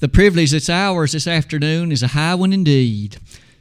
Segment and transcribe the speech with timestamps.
[0.00, 3.16] The privilege that's ours this afternoon is a high one indeed.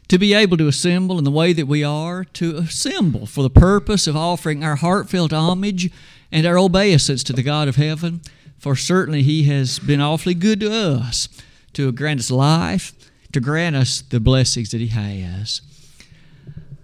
[0.09, 3.49] To be able to assemble in the way that we are, to assemble for the
[3.49, 5.89] purpose of offering our heartfelt homage
[6.31, 8.21] and our obeisance to the God of heaven,
[8.59, 11.27] for certainly He has been awfully good to us,
[11.73, 12.93] to grant us life,
[13.31, 15.61] to grant us the blessings that He has.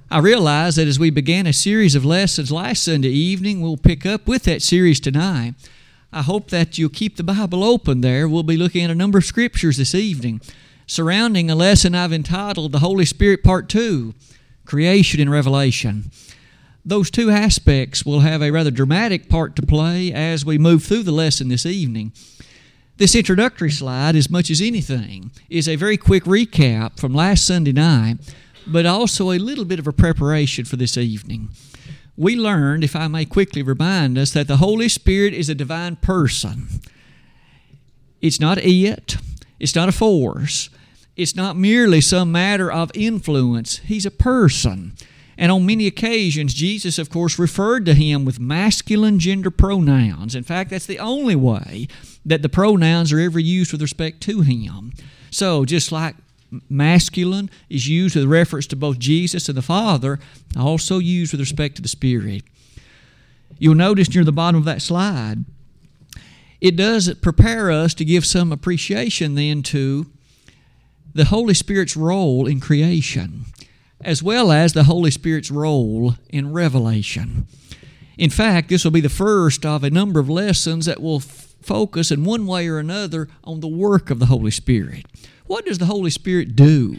[0.10, 4.04] I realize that as we began a series of lessons last Sunday evening, we'll pick
[4.04, 5.54] up with that series tonight.
[6.14, 8.30] I hope that you'll keep the Bible open there.
[8.30, 10.42] We'll be looking at a number of scriptures this evening
[10.86, 14.14] surrounding a lesson I've entitled The Holy Spirit Part 2
[14.64, 16.12] Creation and Revelation.
[16.86, 21.02] Those two aspects will have a rather dramatic part to play as we move through
[21.02, 22.12] the lesson this evening.
[22.98, 27.72] This introductory slide, as much as anything, is a very quick recap from last Sunday
[27.72, 28.18] night,
[28.68, 31.50] but also a little bit of a preparation for this evening
[32.16, 35.96] we learned, if I may quickly remind us, that the Holy Spirit is a divine
[35.98, 36.68] person.
[38.22, 39.18] It's not it,
[39.60, 40.70] it's not a force,
[41.16, 43.78] it's not merely some matter of influence.
[43.80, 44.94] He's a person.
[45.38, 50.36] And on many occasions, Jesus, of course, referred to him with masculine gender pronouns.
[50.36, 51.88] In fact, that's the only way
[52.26, 54.94] that the pronouns are ever used with respect to him.
[55.32, 56.16] So, just like
[56.70, 60.20] masculine is used with reference to both Jesus and the Father,
[60.58, 62.44] also used with respect to the Spirit.
[63.58, 65.46] You'll notice near the bottom of that slide,
[66.60, 70.08] it does prepare us to give some appreciation then to
[71.14, 73.46] the Holy Spirit's role in creation,
[74.02, 77.48] as well as the Holy Spirit's role in revelation.
[78.18, 82.12] In fact, this will be the first of a number of lessons that will focus
[82.12, 85.06] in one way or another on the work of the Holy Spirit.
[85.46, 86.98] What does the Holy Spirit do?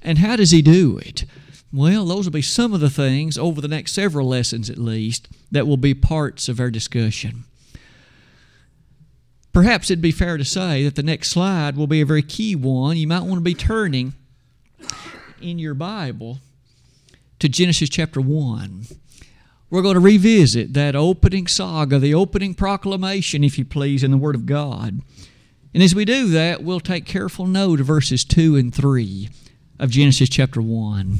[0.00, 1.24] And how does He do it?
[1.72, 5.28] Well, those will be some of the things over the next several lessons at least
[5.50, 7.44] that will be parts of our discussion.
[9.52, 12.54] Perhaps it'd be fair to say that the next slide will be a very key
[12.54, 12.96] one.
[12.96, 14.14] You might want to be turning
[15.40, 16.38] in your Bible
[17.38, 18.86] to Genesis chapter 1.
[19.68, 24.18] We're going to revisit that opening saga, the opening proclamation, if you please, in the
[24.18, 25.00] Word of God.
[25.74, 29.30] And as we do that, we'll take careful note of verses 2 and 3
[29.78, 31.18] of Genesis chapter 1.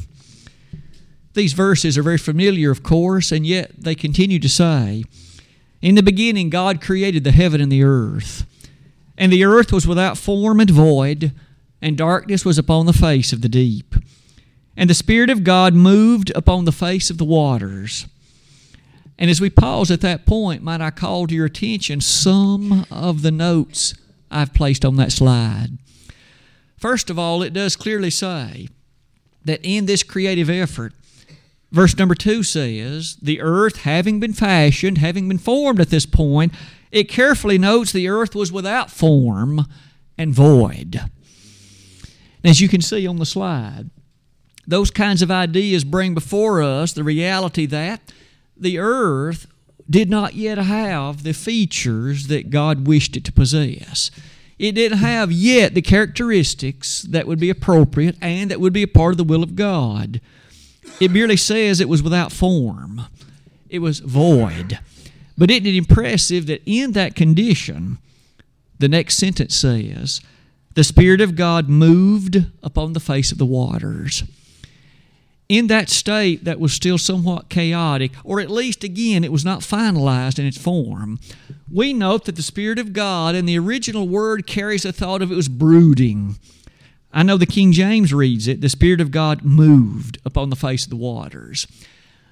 [1.33, 5.05] These verses are very familiar, of course, and yet they continue to say,
[5.81, 8.45] In the beginning, God created the heaven and the earth.
[9.17, 11.31] And the earth was without form and void,
[11.81, 13.95] and darkness was upon the face of the deep.
[14.77, 18.05] And the Spirit of God moved upon the face of the waters.
[19.17, 23.23] And as we pause at that point, might I call to your attention some of
[23.23, 23.95] the notes
[24.33, 25.77] I've placed on that slide.
[26.77, 28.67] First of all, it does clearly say
[29.45, 30.93] that in this creative effort,
[31.71, 36.53] verse number two says, the earth having been fashioned, having been formed at this point,
[36.91, 39.65] it carefully notes the earth was without form
[40.17, 41.01] and void.
[42.43, 43.89] As you can see on the slide,
[44.67, 48.13] those kinds of ideas bring before us the reality that
[48.55, 49.47] the earth
[49.89, 54.11] did not yet have the features that God wished it to possess.
[54.59, 58.87] It didn't have yet the characteristics that would be appropriate and that would be a
[58.87, 60.21] part of the will of God.
[60.99, 63.01] It merely says it was without form,
[63.69, 64.79] it was void.
[65.37, 67.97] But isn't it impressive that in that condition,
[68.77, 70.21] the next sentence says,
[70.75, 74.23] the Spirit of God moved upon the face of the waters
[75.49, 79.59] in that state that was still somewhat chaotic, or at least, again, it was not
[79.59, 81.19] finalized in its form,
[81.71, 85.31] we note that the Spirit of God in the original word carries a thought of
[85.31, 86.37] it was brooding.
[87.11, 90.85] I know the King James reads it, the Spirit of God moved upon the face
[90.85, 91.67] of the waters.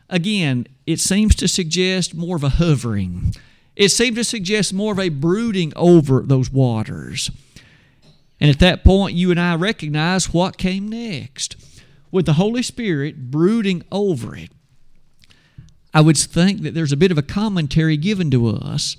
[0.10, 3.34] Again, it seems to suggest more of a hovering.
[3.76, 7.32] It seems to suggest more of a brooding over those waters.
[8.40, 11.56] And at that point, you and I recognize what came next
[12.12, 14.52] with the Holy Spirit brooding over it,
[15.94, 18.98] I would think that there's a bit of a commentary given to us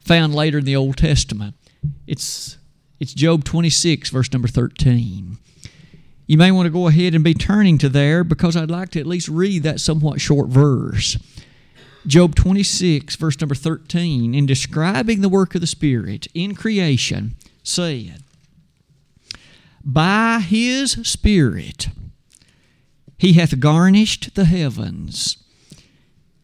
[0.00, 1.54] found later in the Old Testament.
[2.06, 2.56] It's,
[2.98, 5.38] it's Job 26, verse number 13.
[6.26, 9.00] You may want to go ahead and be turning to there because I'd like to
[9.00, 11.16] at least read that somewhat short verse.
[12.06, 18.22] Job 26, verse number 13, in describing the work of the Spirit in creation, said,
[19.88, 21.88] by his Spirit
[23.16, 25.38] he hath garnished the heavens.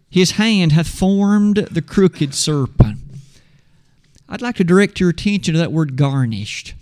[0.08, 2.98] His hand hath formed the crooked serpent.
[4.30, 6.74] I'd like to direct your attention to that word garnished.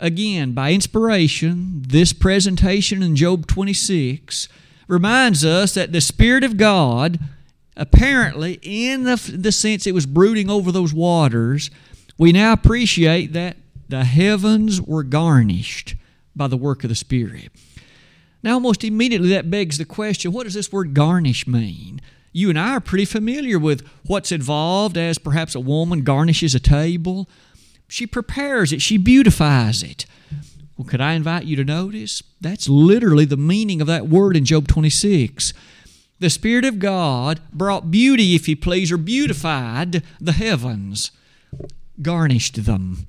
[0.00, 4.48] Again, by inspiration, this presentation in Job 26
[4.88, 7.20] reminds us that the Spirit of God,
[7.76, 11.70] apparently, in the, the sense it was brooding over those waters,
[12.18, 13.56] we now appreciate that
[13.88, 15.94] the heavens were garnished
[16.38, 17.50] by the work of the Spirit.
[18.42, 22.00] Now, almost immediately, that begs the question what does this word garnish mean?
[22.32, 26.60] You and I are pretty familiar with what's involved as perhaps a woman garnishes a
[26.60, 27.28] table.
[27.88, 30.06] She prepares it, she beautifies it.
[30.76, 32.22] Well, could I invite you to notice?
[32.40, 35.52] That's literally the meaning of that word in Job 26.
[36.20, 41.10] The Spirit of God brought beauty, if you please, or beautified the heavens,
[42.00, 43.08] garnished them.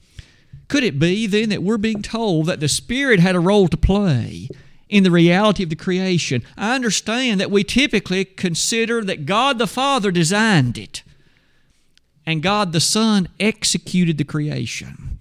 [0.70, 3.76] Could it be then that we're being told that the Spirit had a role to
[3.76, 4.48] play
[4.88, 6.44] in the reality of the creation?
[6.56, 11.04] I understand that we typically consider that God the Father designed it
[12.26, 15.20] and God the Son executed the creation.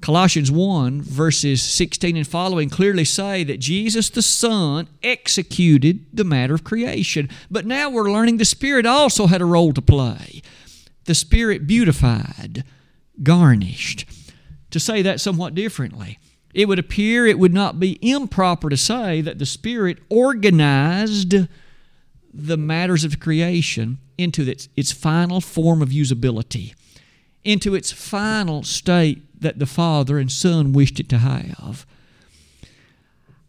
[0.00, 6.54] Colossians 1, verses 16 and following clearly say that Jesus the Son executed the matter
[6.54, 7.28] of creation.
[7.50, 10.42] But now we're learning the Spirit also had a role to play.
[11.04, 12.64] The Spirit beautified,
[13.22, 14.06] garnished.
[14.70, 16.18] To say that somewhat differently,
[16.54, 21.34] it would appear it would not be improper to say that the Spirit organized
[22.32, 26.74] the matters of creation into its, its final form of usability,
[27.44, 31.86] into its final state that the Father and Son wished it to have.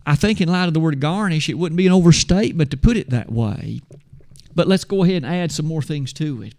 [0.06, 2.98] I think, in light of the word garnish, it wouldn't be an overstatement to put
[2.98, 3.82] it that way.
[4.56, 6.56] But let's go ahead and add some more things to it.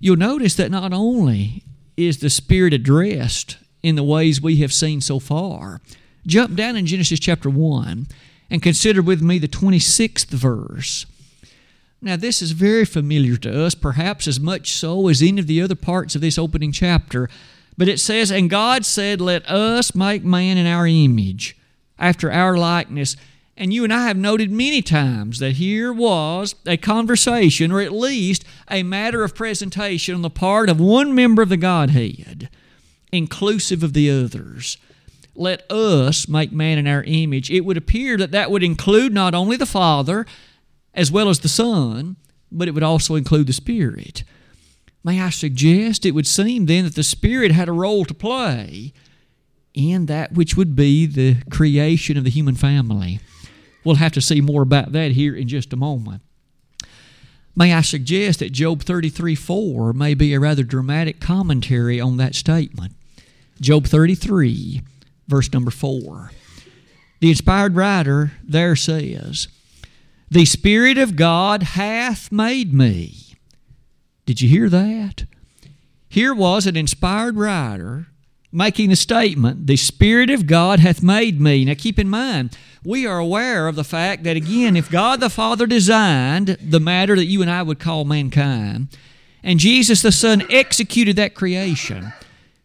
[0.00, 1.62] You'll notice that not only
[1.98, 5.80] is the Spirit addressed in the ways we have seen so far,
[6.26, 8.06] jump down in Genesis chapter 1
[8.50, 11.06] and consider with me the 26th verse.
[12.00, 15.60] Now, this is very familiar to us, perhaps as much so as any of the
[15.60, 17.28] other parts of this opening chapter.
[17.76, 21.56] But it says, And God said, Let us make man in our image,
[21.98, 23.16] after our likeness.
[23.60, 27.90] And you and I have noted many times that here was a conversation, or at
[27.90, 32.50] least a matter of presentation on the part of one member of the Godhead,
[33.10, 34.78] inclusive of the others.
[35.34, 37.50] Let us make man in our image.
[37.50, 40.24] It would appear that that would include not only the Father
[40.94, 42.14] as well as the Son,
[42.52, 44.22] but it would also include the Spirit.
[45.02, 48.92] May I suggest it would seem then that the Spirit had a role to play
[49.74, 53.18] in that which would be the creation of the human family.
[53.88, 56.20] We'll have to see more about that here in just a moment.
[57.56, 62.34] May I suggest that Job 33 4 may be a rather dramatic commentary on that
[62.34, 62.92] statement.
[63.62, 64.82] Job 33,
[65.26, 66.32] verse number 4.
[67.20, 69.48] The inspired writer there says,
[70.30, 73.28] The Spirit of God hath made me
[74.26, 75.24] did you hear that?
[76.06, 78.08] Here was an inspired writer
[78.52, 81.64] making the statement, The Spirit of God hath made me.
[81.64, 82.54] Now keep in mind,
[82.84, 87.16] we are aware of the fact that, again, if God the Father designed the matter
[87.16, 88.88] that you and I would call mankind,
[89.42, 92.12] and Jesus the Son executed that creation,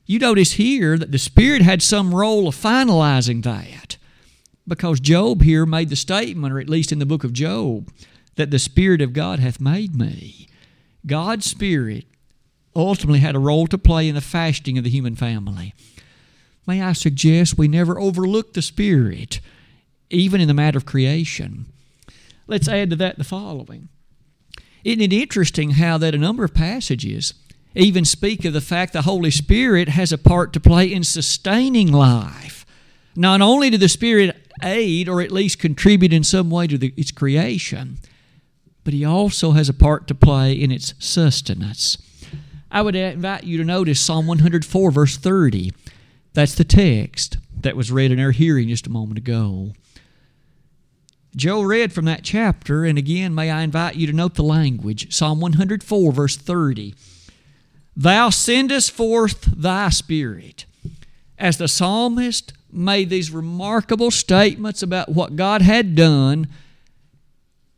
[0.06, 3.98] you notice here that the Spirit had some role of finalizing that.
[4.68, 7.92] Because Job here made the statement, or at least in the book of Job,
[8.36, 10.48] that the Spirit of God hath made me.
[11.06, 12.06] God's Spirit
[12.76, 15.74] ultimately had a role to play in the fashioning of the human family.
[16.66, 19.42] May I suggest we never overlook the Spirit,
[20.10, 21.66] even in the matter of creation.
[22.48, 23.90] Let's add to that the following.
[24.84, 27.34] Isn't it interesting how that a number of passages
[27.76, 31.92] even speak of the fact the Holy Spirit has a part to play in sustaining
[31.92, 32.66] life?
[33.16, 36.94] Not only did the Spirit aid or at least contribute in some way to the,
[36.98, 37.98] its creation,
[38.84, 41.98] but he also has a part to play in its sustenance.
[42.70, 45.72] I would invite you to notice Psalm 104, verse 30.
[46.34, 49.74] That's the text that was read in our hearing just a moment ago.
[51.36, 55.14] Joe read from that chapter, and again, may I invite you to note the language.
[55.14, 56.94] Psalm 104, verse 30.
[57.96, 60.66] Thou sendest forth thy spirit.
[61.38, 66.48] As the psalmist made these remarkable statements about what God had done,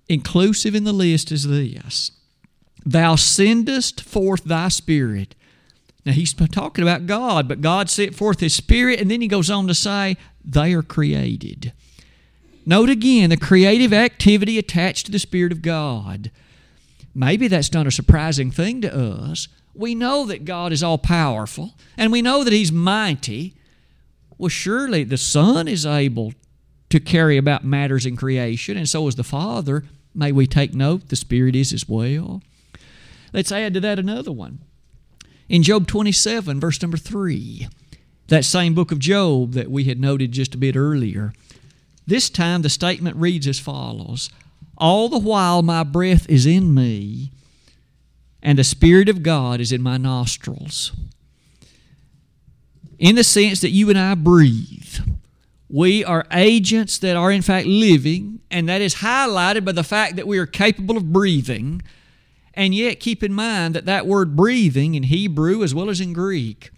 [0.07, 2.12] inclusive in the list is this
[2.85, 5.35] Thou sendest forth thy spirit.
[6.05, 9.50] Now he's talking about God, but God sent forth his spirit, and then he goes
[9.50, 11.74] on to say, They are created.
[12.65, 16.31] Note again the creative activity attached to the Spirit of God.
[17.13, 19.48] Maybe that's not a surprising thing to us.
[19.74, 23.55] We know that God is all powerful, and we know that He's mighty.
[24.38, 26.34] Well, surely the Son is able
[26.89, 29.84] to carry about matters in creation, and so is the Father.
[30.13, 32.41] May we take note, the Spirit is as well.
[33.34, 34.60] Let's add to that another one.
[35.50, 37.67] In Job 27, verse number 3,
[38.27, 41.34] that same book of Job that we had noted just a bit earlier,
[42.07, 44.29] this time the statement reads as follows
[44.77, 47.31] All the while my breath is in me,
[48.41, 50.91] and the Spirit of God is in my nostrils.
[52.97, 55.00] in the sense that you and I breathe.
[55.69, 60.15] We are agents that are, in fact, living, and that is highlighted by the fact
[60.15, 61.81] that we are capable of breathing.
[62.53, 66.13] And yet, keep in mind that that word breathing in Hebrew as well as in
[66.13, 66.69] Greek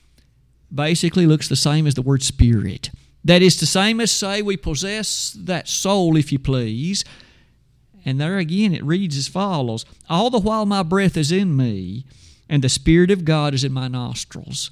[0.73, 2.89] basically looks the same as the word spirit.
[3.23, 7.03] That is the same as say we possess that soul, if you please.
[8.05, 12.05] And there again it reads as follows All the while my breath is in me,
[12.47, 14.71] and the Spirit of God is in my nostrils.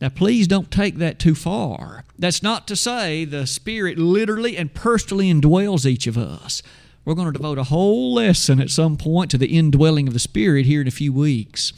[0.00, 2.04] Now, please don't take that too far.
[2.18, 6.62] That's not to say the Spirit literally and personally indwells each of us.
[7.04, 10.20] We're going to devote a whole lesson at some point to the indwelling of the
[10.20, 11.72] Spirit here in a few weeks.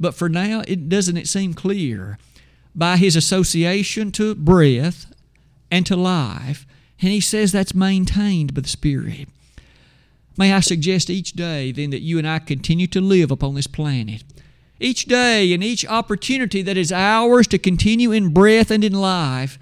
[0.00, 2.18] But for now, it doesn't it seem clear
[2.74, 5.06] by his association to breath
[5.70, 6.66] and to life,
[7.00, 9.28] and he says that's maintained by the Spirit.
[10.36, 13.66] May I suggest each day then that you and I continue to live upon this
[13.66, 14.24] planet.
[14.80, 19.58] Each day and each opportunity that is ours to continue in breath and in life,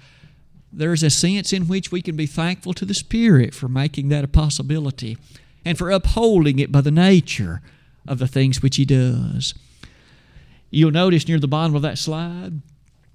[0.71, 4.23] there's a sense in which we can be thankful to the Spirit for making that
[4.23, 5.17] a possibility
[5.63, 7.61] and for upholding it by the nature
[8.07, 9.53] of the things which He does.
[10.71, 12.61] You'll notice near the bottom of that slide,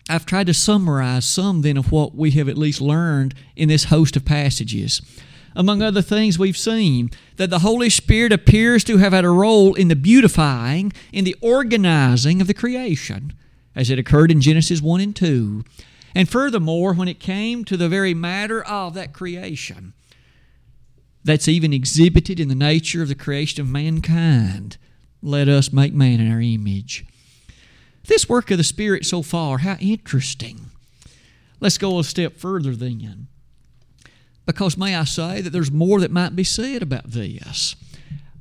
[0.09, 3.85] I've tried to summarize some then of what we have at least learned in this
[3.85, 5.03] host of passages.
[5.55, 9.75] Among other things, we've seen that the Holy Spirit appears to have had a role
[9.75, 13.33] in the beautifying, in the organizing of the creation,
[13.75, 15.65] as it occurred in Genesis 1 and 2.
[16.15, 19.95] And furthermore, when it came to the very matter of that creation,
[21.25, 24.79] that's even exhibited in the nature of the creation of mankind.
[25.23, 27.05] Let us make man in our image.
[28.09, 30.71] This work of the Spirit so far, how interesting.
[31.61, 33.29] Let's go a step further then.
[34.47, 37.77] Because may I say that there's more that might be said about this.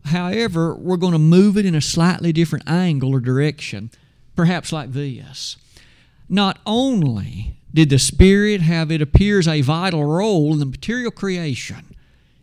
[0.06, 3.92] However, we're going to move it in a slightly different angle or direction,
[4.38, 5.58] perhaps like this.
[6.30, 11.94] Not only did the Spirit have, it appears, a vital role in the material creation,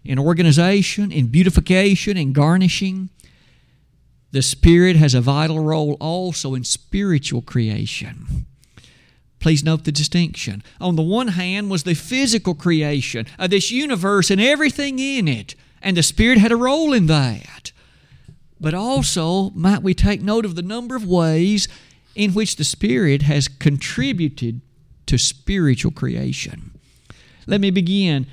[0.05, 3.09] in organization, in beautification, in garnishing,
[4.35, 8.47] the Spirit has a vital role also in spiritual creation.
[9.39, 10.61] Please note the distinction.
[10.81, 15.55] On the one hand was the physical creation of this universe and everything in it,
[15.81, 17.71] and the Spirit had a role in that.
[18.61, 21.69] But also, might we take note of the number of ways
[22.17, 24.63] in which the Spirit has contributed
[25.07, 26.73] to spiritual creation.
[27.47, 28.27] Let me begin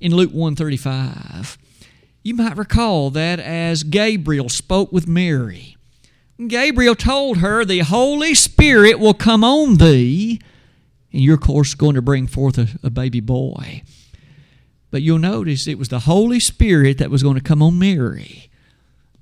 [0.00, 1.58] in Luke 135.
[2.24, 5.76] You might recall that as Gabriel spoke with Mary,
[6.48, 10.40] Gabriel told her, The Holy Spirit will come on thee,
[11.12, 13.82] and you're, of course, going to bring forth a, a baby boy.
[14.90, 18.48] But you'll notice it was the Holy Spirit that was going to come on Mary,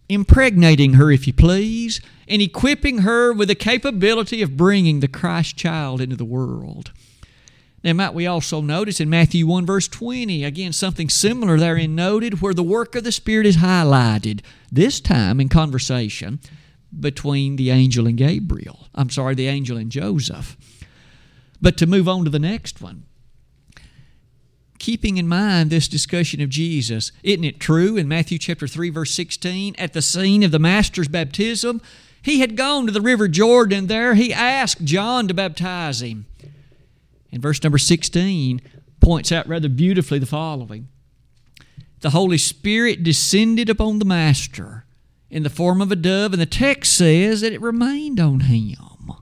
[0.09, 5.57] impregnating her, if you please, and equipping her with the capability of bringing the Christ
[5.57, 6.93] child into the world.
[7.85, 12.41] Now, might we also notice in Matthew 1, verse 20, again, something similar therein noted
[12.41, 16.39] where the work of the Spirit is highlighted, this time in conversation
[16.99, 18.89] between the angel and Gabriel.
[18.95, 20.57] I'm sorry, the angel and Joseph.
[21.61, 23.05] But to move on to the next one,
[24.79, 29.13] keeping in mind this discussion of Jesus, isn't it true in Matthew chapter 3 verse
[29.13, 31.81] 16 at the scene of the master's baptism,
[32.21, 36.27] he had gone to the river Jordan there he asked John to baptize him.
[37.33, 38.61] And verse number 16
[39.01, 40.89] points out rather beautifully the following.
[42.01, 44.85] The Holy Spirit descended upon the master
[45.31, 49.13] in the form of a dove, and the text says that it remained on him.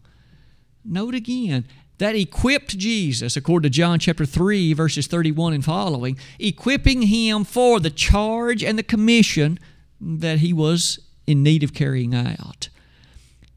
[0.84, 1.66] Note again,
[1.98, 7.78] that equipped Jesus, according to John chapter 3, verses 31 and following, equipping him for
[7.78, 9.58] the charge and the commission
[10.00, 12.70] that he was in need of carrying out.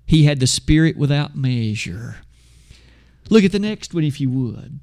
[0.05, 2.17] He had the Spirit without measure.
[3.33, 4.79] Look at the next one, if you would.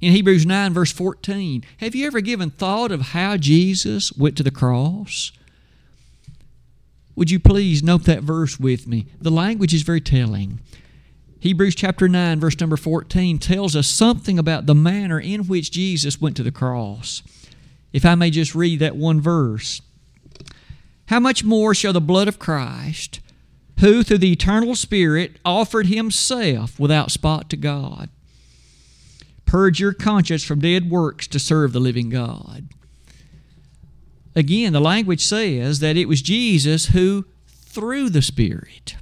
[0.00, 4.42] In Hebrews 9, verse 14, have you ever given thought of how Jesus went to
[4.42, 5.32] the cross?
[7.14, 9.08] Would you please note that verse with me?
[9.20, 10.60] The language is very telling.
[11.40, 16.22] Hebrews chapter 9, verse number 14 tells us something about the manner in which Jesus
[16.22, 17.22] went to the cross.
[17.92, 19.82] If I may just read that one verse.
[21.08, 23.20] How much more shall the blood of Christ,
[23.78, 28.08] who through the eternal Spirit offered himself without spot to God,
[29.46, 32.68] purge your conscience from dead works to serve the living God?
[34.34, 38.96] Again, the language says that it was Jesus who, through the Spirit,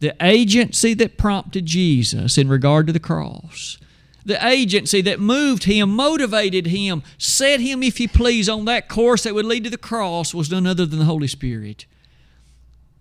[0.00, 3.78] the agency that prompted Jesus in regard to the cross,
[4.24, 9.24] the agency that moved him, motivated him, set him, if you please, on that course
[9.24, 11.86] that would lead to the cross was none other than the Holy Spirit.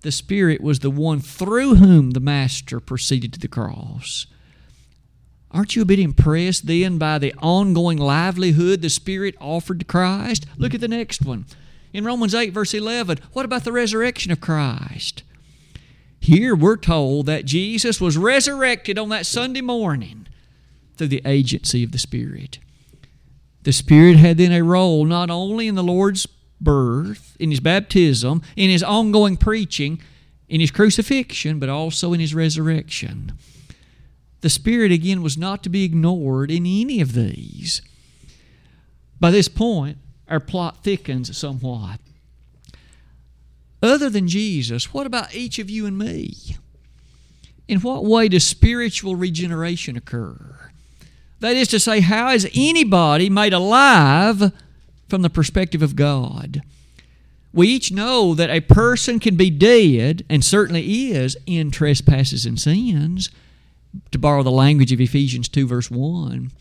[0.01, 4.27] The Spirit was the one through whom the Master proceeded to the cross.
[5.51, 10.45] Aren't you a bit impressed then by the ongoing livelihood the Spirit offered to Christ?
[10.57, 11.45] Look at the next one.
[11.91, 15.23] In Romans 8, verse 11, what about the resurrection of Christ?
[16.19, 20.27] Here we're told that Jesus was resurrected on that Sunday morning
[20.95, 22.59] through the agency of the Spirit.
[23.63, 26.27] The Spirit had then a role not only in the Lord's
[26.61, 30.01] birth, in his baptism, in his ongoing preaching,
[30.47, 33.33] in his crucifixion, but also in his resurrection.
[34.41, 37.81] The Spirit, again, was not to be ignored in any of these.
[39.19, 39.97] By this point,
[40.27, 41.99] our plot thickens somewhat.
[43.81, 46.57] Other than Jesus, what about each of you and me?
[47.67, 50.71] In what way does spiritual regeneration occur?
[51.39, 54.51] That is to say, how is anybody made alive
[55.09, 56.61] from the perspective of God?
[57.51, 62.59] We each know that a person can be dead, and certainly is, in trespasses and
[62.59, 63.31] sins,
[64.11, 66.51] to borrow the language of Ephesians 2, verse 1.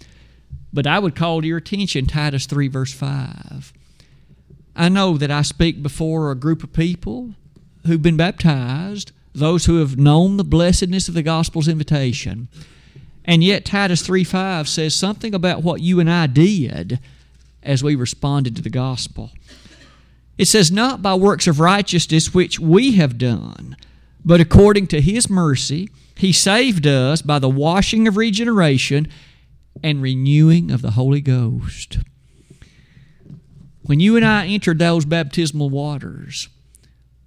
[0.73, 3.73] But I would call to your attention Titus 3, verse 5.
[4.76, 7.35] I know that I speak before a group of people
[7.87, 12.49] who've been baptized, those who have known the blessedness of the gospel's invitation.
[13.25, 16.99] And yet Titus 3:5 says something about what you and I did
[17.69, 19.31] as we responded to the gospel.
[20.39, 23.77] It says not by works of righteousness which we have done,
[24.25, 29.07] but according to his mercy he saved us by the washing of regeneration
[29.85, 31.99] and renewing of the Holy Ghost.
[33.83, 36.49] When you and I entered those baptismal waters,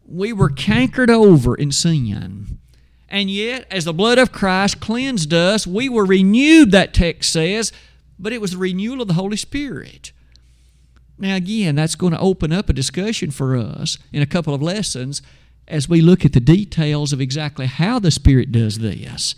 [0.06, 2.60] we were cankered over in sin.
[3.08, 7.72] And yet, as the blood of Christ cleansed us, we were renewed, that text says,
[8.20, 10.12] but it was the renewal of the Holy Spirit.
[11.22, 14.62] Now, again, that's going to open up a discussion for us in a couple of
[14.62, 15.22] lessons
[15.68, 19.36] as we look at the details of exactly how the Spirit does this.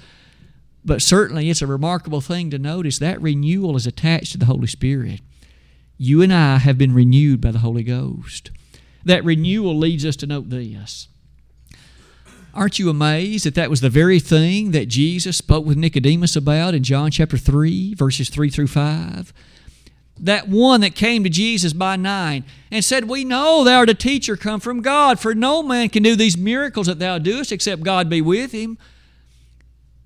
[0.85, 4.67] But certainly, it's a remarkable thing to notice that renewal is attached to the Holy
[4.67, 5.21] Spirit
[5.97, 8.51] you and I have been renewed by the Holy Ghost.
[9.05, 11.07] That renewal leads us to note this.
[12.53, 16.73] Aren't you amazed that that was the very thing that Jesus spoke with Nicodemus about
[16.73, 19.33] in John chapter 3, verses 3 through 5?
[20.19, 23.95] That one that came to Jesus by nine and said, We know thou art a
[23.95, 27.83] teacher come from God, for no man can do these miracles that thou doest except
[27.83, 28.77] God be with him.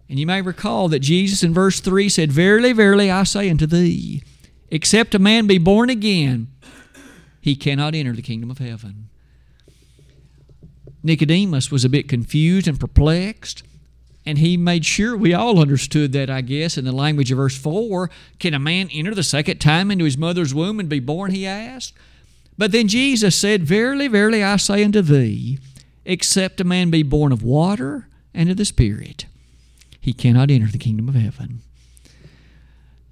[0.10, 3.65] And you may recall that Jesus in verse 3 said, Verily, verily, I say unto
[3.65, 4.24] thee,
[4.70, 6.48] Except a man be born again,
[7.41, 9.10] he cannot enter the kingdom of heaven.
[11.04, 13.63] Nicodemus was a bit confused and perplexed,
[14.28, 17.58] and he made sure we all understood that, I guess, in the language of verse
[17.58, 18.10] 4.
[18.40, 21.32] Can a man enter the second time into his mother's womb and be born?
[21.32, 21.94] He asked.
[22.58, 25.60] But then Jesus said, Verily, verily, I say unto thee,
[26.04, 29.28] except a man be born of water and of the Spirit,
[30.02, 31.62] he cannot enter the kingdom of heaven.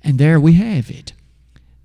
[0.03, 1.13] And there we have it.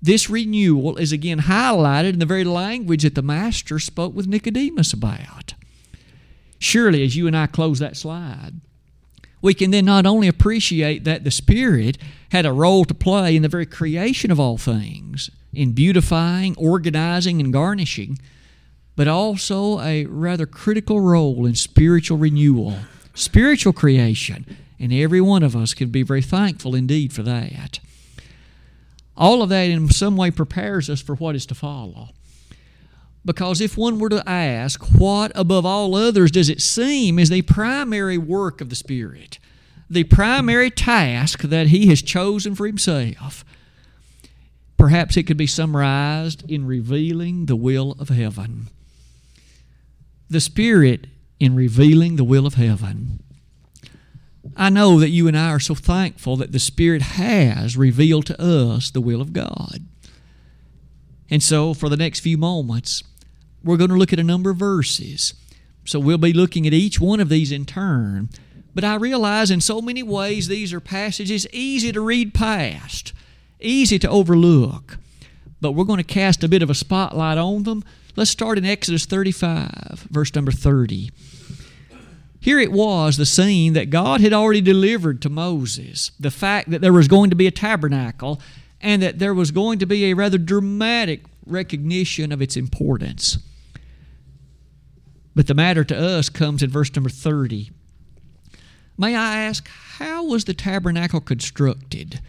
[0.01, 4.91] This renewal is again highlighted in the very language that the Master spoke with Nicodemus
[4.91, 5.53] about.
[6.59, 8.59] Surely, as you and I close that slide,
[9.41, 11.97] we can then not only appreciate that the Spirit
[12.31, 17.39] had a role to play in the very creation of all things, in beautifying, organizing,
[17.41, 18.17] and garnishing,
[18.95, 22.75] but also a rather critical role in spiritual renewal,
[23.13, 24.45] spiritual creation,
[24.79, 27.79] and every one of us can be very thankful indeed for that.
[29.17, 32.09] All of that in some way prepares us for what is to follow.
[33.23, 37.43] Because if one were to ask, what above all others does it seem is the
[37.43, 39.37] primary work of the Spirit,
[39.89, 43.45] the primary task that He has chosen for Himself,
[44.77, 48.67] perhaps it could be summarized in revealing the will of heaven.
[50.29, 51.05] The Spirit
[51.39, 53.21] in revealing the will of heaven.
[54.55, 58.41] I know that you and I are so thankful that the Spirit has revealed to
[58.41, 59.85] us the will of God.
[61.29, 63.03] And so, for the next few moments,
[63.63, 65.33] we're going to look at a number of verses.
[65.85, 68.29] So, we'll be looking at each one of these in turn.
[68.73, 73.13] But I realize in so many ways these are passages easy to read past,
[73.59, 74.97] easy to overlook.
[75.59, 77.83] But we're going to cast a bit of a spotlight on them.
[78.15, 81.11] Let's start in Exodus 35, verse number 30.
[82.39, 86.81] Here it was the scene that God had already delivered to Moses the fact that
[86.81, 88.41] there was going to be a tabernacle
[88.81, 93.37] and that there was going to be a rather dramatic recognition of its importance.
[95.35, 97.71] But the matter to us comes in verse number 30.
[98.97, 99.67] May I ask,
[99.97, 102.19] how was the tabernacle constructed?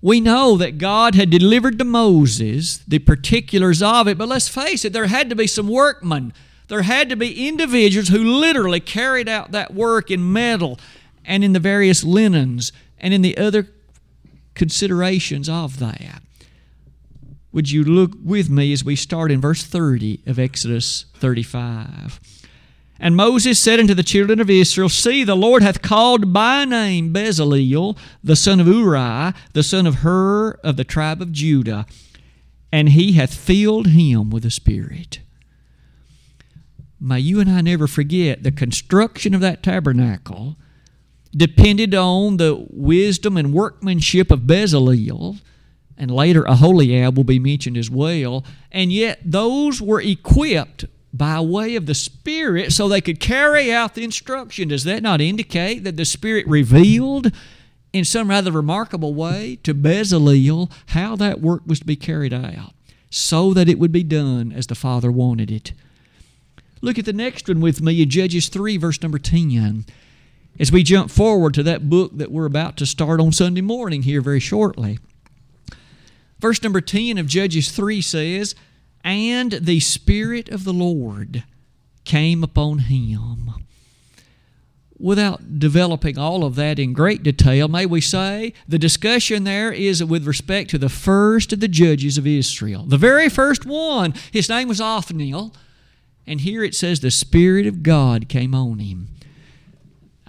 [0.00, 4.84] We know that God had delivered to Moses the particulars of it, but let's face
[4.84, 6.32] it, there had to be some workmen
[6.72, 10.80] there had to be individuals who literally carried out that work in metal
[11.22, 13.68] and in the various linens and in the other
[14.54, 16.22] considerations of that.
[17.52, 22.18] Would you look with me as we start in verse 30 of Exodus 35?
[22.98, 27.12] And Moses said unto the children of Israel, See, the Lord hath called by name
[27.12, 31.84] Bezaleel, the son of Uri, the son of Hur of the tribe of Judah,
[32.70, 35.18] and he hath filled him with the Spirit.
[36.98, 40.56] May you and I never forget the construction of that tabernacle
[41.36, 45.40] depended on the wisdom and workmanship of Bezaleel,
[45.96, 51.76] and later Aholiab will be mentioned as well, and yet those were equipped by way
[51.76, 54.68] of the Spirit so they could carry out the instruction.
[54.68, 57.30] Does that not indicate that the Spirit revealed
[57.92, 62.72] in some rather remarkable way to Bezaleel how that work was to be carried out
[63.10, 65.72] so that it would be done as the Father wanted it?
[66.80, 69.84] Look at the next one with me in Judges 3, verse number 10.
[70.58, 74.02] As we jump forward to that book that we're about to start on Sunday morning
[74.02, 74.98] here very shortly.
[76.42, 78.56] Verse number 10 of Judges 3 says,
[79.04, 81.44] and the Spirit of the Lord
[82.04, 83.50] came upon him.
[84.98, 90.02] Without developing all of that in great detail, may we say the discussion there is
[90.02, 92.86] with respect to the first of the judges of Israel.
[92.86, 95.54] The very first one, his name was Othniel,
[96.26, 99.10] and here it says the Spirit of God came on him.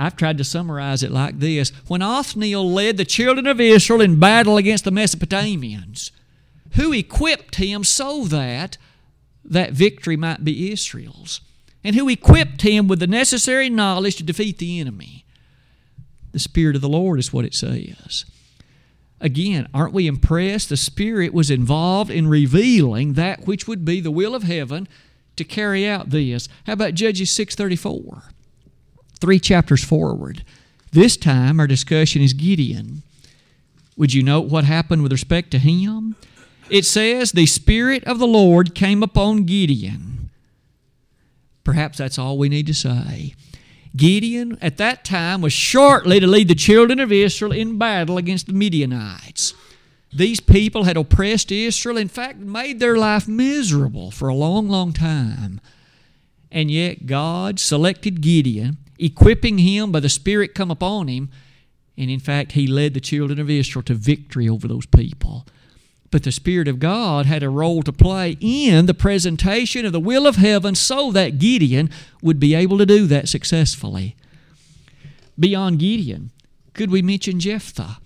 [0.04, 4.20] I've tried to summarize it like this When Othniel led the children of Israel in
[4.20, 6.12] battle against the Mesopotamians,
[6.76, 8.78] who equipped him so that
[9.46, 11.40] that victory might be Israel's,
[11.86, 15.26] and who equipped him with the necessary knowledge to defeat the enemy.
[16.34, 18.26] The Spirit of the Lord is what it says.
[19.22, 20.68] Again, aren't we impressed?
[20.68, 24.88] The Spirit was involved in revealing that which would be the will of heaven
[25.38, 26.50] to carry out this.
[26.66, 28.24] How about Judges 634?
[29.24, 30.44] Three chapters forward.
[30.92, 33.04] This time our discussion is Gideon.
[33.96, 36.18] Would you note what happened with respect to him?
[36.70, 40.30] it says, The Spirit of the Lord came upon Gideon.
[41.64, 43.34] Perhaps that's all we need to say.
[43.96, 48.48] Gideon, at that time, was shortly to lead the children of Israel in battle against
[48.48, 49.54] the Midianites.
[50.12, 54.92] These people had oppressed Israel, in fact, made their life miserable for a long, long
[54.92, 55.62] time.
[56.52, 61.30] And yet, God selected Gideon, equipping him by the Spirit come upon him,
[61.98, 65.46] and in fact, he led the children of Israel to victory over those people.
[66.10, 70.00] But the Spirit of God had a role to play in the presentation of the
[70.00, 71.90] will of heaven so that Gideon
[72.22, 74.16] would be able to do that successfully.
[75.40, 76.32] Beyond Gideon,
[76.74, 77.98] could we mention Jephthah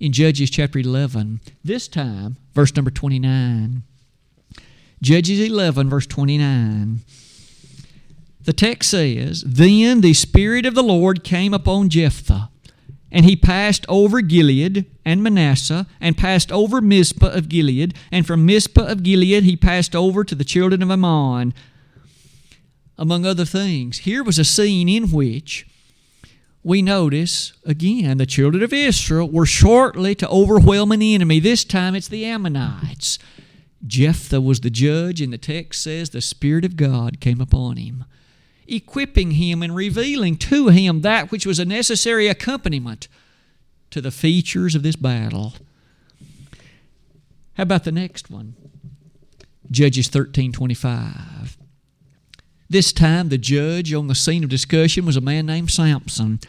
[0.00, 1.40] in Judges chapter 11?
[1.62, 3.82] This time, verse number 29.
[5.02, 7.00] Judges 11, verse 29.
[8.44, 12.50] The text says, Then the Spirit of the Lord came upon Jephthah
[13.12, 18.46] and he passed over Gilead and Manasseh, and passed over Mizpah of Gilead, and from
[18.46, 21.52] Mizpah of Gilead he passed over to the children of Ammon,
[22.96, 23.98] among other things.
[23.98, 25.66] Here was a scene in which
[26.62, 31.38] we notice, again, the children of Israel were shortly to overwhelm an enemy.
[31.38, 33.18] This time it's the Ammonites.
[33.84, 38.04] Jephthah was the judge, and the text says the Spirit of God came upon him
[38.72, 43.08] equipping him and revealing to him that which was a necessary accompaniment
[43.90, 45.54] to the features of this battle.
[47.54, 48.54] How about the next one?
[49.70, 51.58] Judges 13:25.
[52.68, 56.40] This time the judge on the scene of discussion was a man named Samson.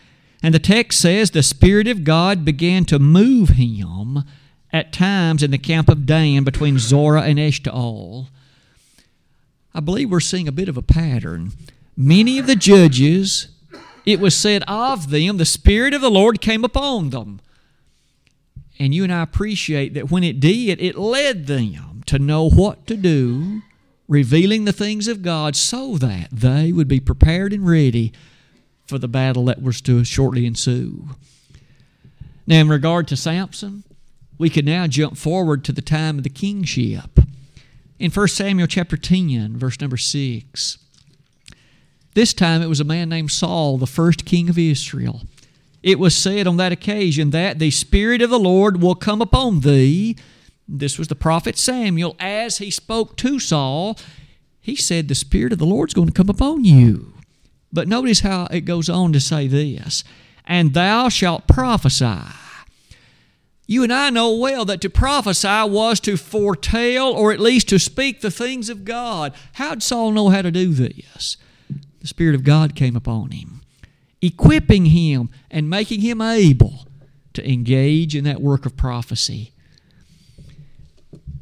[0.41, 4.23] And the text says the Spirit of God began to move him
[4.71, 8.27] at times in the camp of Dan between Zorah and Eshtaol.
[9.73, 11.53] I believe we're seeing a bit of a pattern.
[11.95, 13.47] Many of the judges,
[14.05, 17.39] it was said of them, the Spirit of the Lord came upon them.
[18.79, 22.87] And you and I appreciate that when it did, it led them to know what
[22.87, 23.61] to do,
[24.07, 28.11] revealing the things of God so that they would be prepared and ready
[28.87, 31.09] for the battle that was to shortly ensue.
[32.45, 33.83] Now, in regard to Samson,
[34.37, 37.19] we can now jump forward to the time of the kingship.
[37.99, 40.77] In 1 Samuel chapter 10, verse number 6.
[42.13, 45.21] This time it was a man named Saul, the first king of Israel.
[45.81, 49.61] It was said on that occasion that the Spirit of the Lord will come upon
[49.61, 50.15] thee.
[50.67, 52.15] This was the prophet Samuel.
[52.19, 53.97] As he spoke to Saul,
[54.61, 57.13] he said, The Spirit of the Lord's going to come upon you.
[57.73, 60.03] But notice how it goes on to say this
[60.45, 62.21] And thou shalt prophesy.
[63.65, 67.79] You and I know well that to prophesy was to foretell or at least to
[67.79, 69.33] speak the things of God.
[69.53, 71.37] How'd Saul know how to do this?
[72.03, 73.61] The Spirit of God came upon him,
[74.21, 76.85] equipping him and making him able
[77.31, 79.53] to engage in that work of prophecy.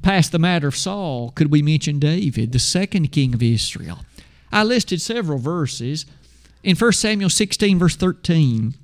[0.03, 4.05] Past the matter of Saul, could we mention David, the second king of Israel?
[4.51, 6.05] I listed several verses.
[6.63, 8.75] In 1 Samuel 16, verse 13,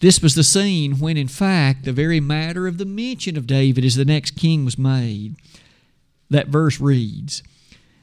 [0.00, 3.84] this was the scene when, in fact, the very matter of the mention of David
[3.84, 5.36] as the next king was made.
[6.28, 7.44] That verse reads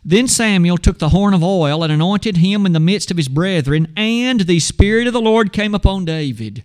[0.04, 3.28] Then Samuel took the horn of oil and anointed him in the midst of his
[3.28, 6.64] brethren, and the Spirit of the Lord came upon David.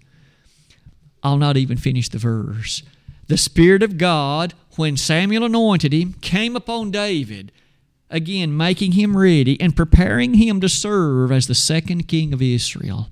[1.23, 2.83] I'll not even finish the verse.
[3.27, 7.51] The Spirit of God, when Samuel anointed him, came upon David,
[8.11, 13.09] again making him ready and preparing him to serve as the second king of Israel.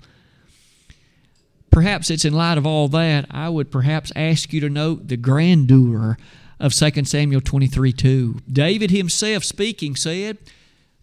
[1.71, 5.17] Perhaps it's in light of all that, I would perhaps ask you to note the
[5.17, 6.17] grandeur
[6.63, 8.37] of 2 Samuel 23 2.
[8.49, 10.37] David himself speaking said,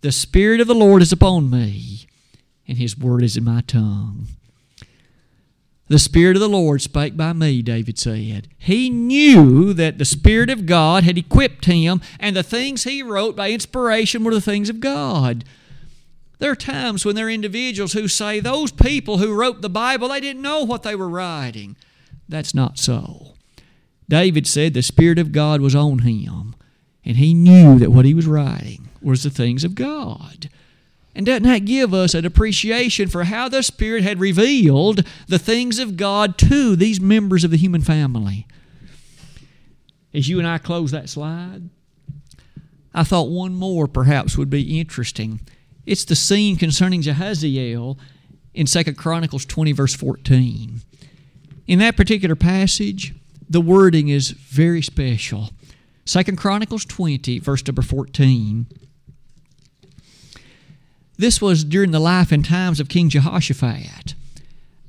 [0.01, 2.07] The Spirit of the Lord is upon me,
[2.66, 4.29] and his word is in my tongue.
[5.88, 8.49] The Spirit of the Lord spake by me, David said.
[8.57, 13.37] He knew that the Spirit of God had equipped him, and the things he wrote
[13.37, 15.44] by inspiration were the things of God.
[16.38, 20.09] There are times when there are individuals who say those people who wrote the Bible,
[20.09, 21.77] they didn't know what they were writing.
[22.31, 23.35] That's not so.
[24.11, 26.57] David said the Spirit of God was on him,
[27.05, 30.51] and he knew that what he was writing was the things of God.
[31.14, 35.79] And doesn't that give us an appreciation for how the Spirit had revealed the things
[35.79, 38.49] of God to these members of the human family?
[40.12, 41.70] As you and I close that slide,
[42.92, 45.38] I thought one more perhaps would be interesting.
[45.87, 47.96] It's the scene concerning Jehaziel
[48.55, 50.81] in 2 Chronicles 20, verse 14.
[51.68, 53.14] In that particular passage,
[53.50, 55.50] the wording is very special.
[56.06, 58.66] 2 Chronicles 20, verse number 14.
[61.18, 64.14] This was during the life and times of King Jehoshaphat.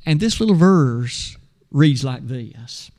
[0.06, 1.36] And this little verse
[1.72, 2.92] reads like this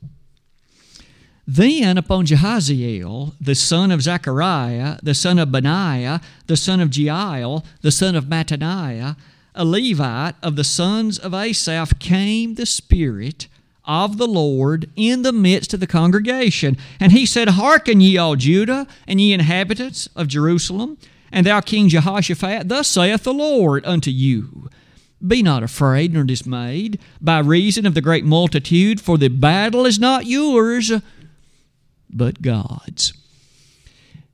[1.47, 7.65] Then upon Jehaziel, the son of Zechariah, the son of Benaiah, the son of Jeiel,
[7.81, 9.15] the son of Mattaniah,
[9.55, 13.47] a Levite of the sons of Asaph, came the Spirit
[13.85, 16.77] of the Lord in the midst of the congregation.
[16.99, 20.97] And he said, Hearken ye all Judah, and ye inhabitants of Jerusalem.
[21.31, 24.69] And thou, King Jehoshaphat, thus saith the Lord unto you
[25.25, 29.99] Be not afraid nor dismayed by reason of the great multitude, for the battle is
[29.99, 30.91] not yours,
[32.09, 33.13] but God's.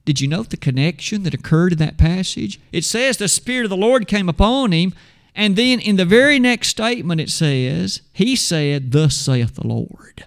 [0.06, 2.60] Did you note the connection that occurred in that passage?
[2.72, 4.94] It says the Spirit of the Lord came upon him,
[5.40, 10.26] and then in the very next statement it says, He said, Thus saith the Lord.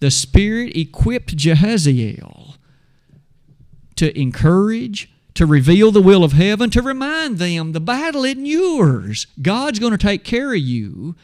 [0.00, 2.54] The Spirit equipped Jehaziel
[3.96, 9.26] to encourage, to reveal the will of heaven, to remind them the battle isn't yours.
[9.42, 11.14] God's going to take care of you.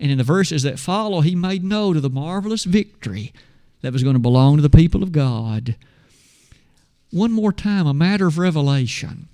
[0.00, 3.34] And in the verses that follow, he made note of the marvelous victory
[3.82, 5.76] that was going to belong to the people of God.
[7.10, 9.28] One more time, a matter of revelation.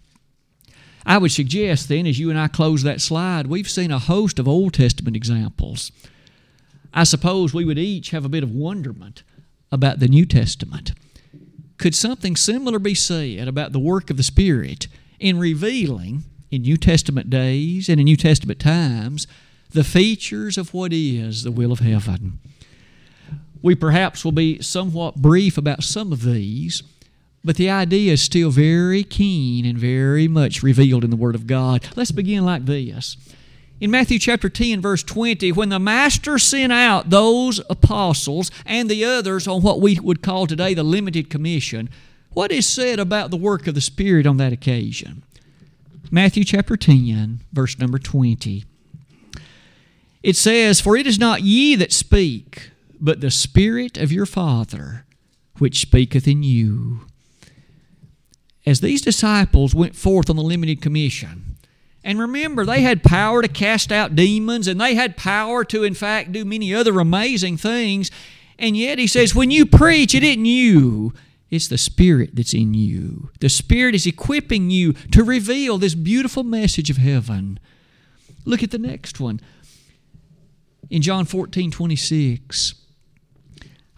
[1.05, 4.39] I would suggest then, as you and I close that slide, we've seen a host
[4.39, 5.91] of Old Testament examples.
[6.95, 9.23] I suppose we would each have a bit of wonderment
[9.71, 10.93] about the New Testament.
[11.79, 14.87] Could something similar be said about the work of the Spirit
[15.19, 19.27] in revealing, in New Testament days and in New Testament times,
[19.71, 22.39] the features of what is the will of heaven?
[23.63, 26.83] We perhaps will be somewhat brief about some of these,
[27.45, 31.47] but the idea is still very keen and very much revealed in the Word of
[31.47, 31.87] God.
[31.97, 33.17] Let's begin like this.
[33.81, 39.05] In Matthew chapter 10, verse 20, when the Master sent out those apostles and the
[39.05, 41.91] others on what we would call today the limited commission,
[42.31, 45.25] what is said about the work of the Spirit on that occasion?
[46.13, 48.65] Matthew chapter 10, verse number 20.
[50.23, 55.05] It says, For it is not ye that speak, but the Spirit of your Father
[55.59, 57.01] which speaketh in you.
[58.65, 61.53] As these disciples went forth on the limited commission,
[62.05, 65.95] and remember, they had power to cast out demons and they had power to, in
[65.95, 68.11] fact, do many other amazing things.
[68.59, 71.13] And yet, he says, when you preach, it isn't you,
[71.51, 73.31] it's the Spirit that's in you.
[73.41, 77.61] The Spirit is equipping you to reveal this beautiful message of heaven.
[78.45, 79.41] Look at the next one.
[80.91, 82.75] In John 14 26,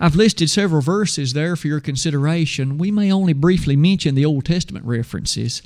[0.00, 2.78] I've listed several verses there for your consideration.
[2.78, 5.62] We may only briefly mention the Old Testament references.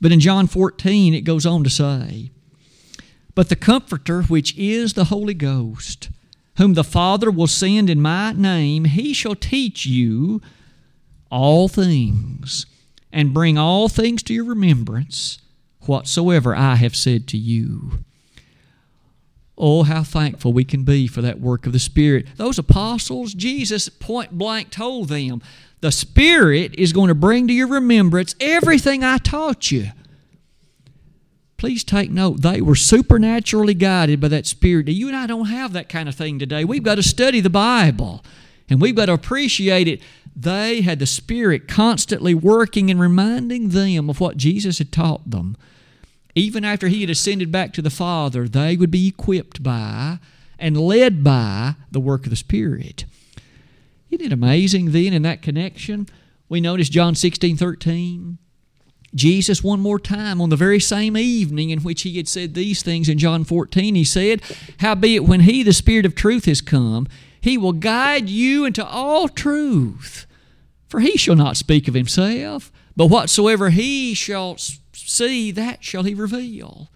[0.00, 2.30] But in John 14, it goes on to say,
[3.34, 6.10] But the Comforter, which is the Holy Ghost,
[6.56, 10.40] whom the Father will send in my name, he shall teach you
[11.30, 12.66] all things,
[13.12, 15.38] and bring all things to your remembrance,
[15.86, 18.04] whatsoever I have said to you.
[19.56, 22.26] Oh, how thankful we can be for that work of the Spirit.
[22.36, 25.42] Those apostles, Jesus point blank told them,
[25.80, 29.88] the Spirit is going to bring to your remembrance everything I taught you.
[31.58, 34.88] Please take note, they were supernaturally guided by that Spirit.
[34.88, 36.64] You and I don't have that kind of thing today.
[36.64, 38.24] We've got to study the Bible
[38.68, 40.00] and we've got to appreciate it.
[40.34, 45.56] They had the Spirit constantly working and reminding them of what Jesus had taught them
[46.34, 50.18] even after he had ascended back to the Father, they would be equipped by
[50.58, 53.04] and led by the work of the Spirit.
[54.10, 56.08] Isn't it amazing then in that connection?
[56.48, 58.38] We notice John 16 13.
[59.14, 62.82] Jesus, one more time, on the very same evening in which he had said these
[62.82, 64.40] things in John 14, he said,
[64.80, 67.06] Howbeit, when he, the Spirit of truth, is come,
[67.38, 70.26] he will guide you into all truth.
[70.88, 74.56] For he shall not speak of himself, but whatsoever he shall
[75.08, 76.90] see, that shall he reveal.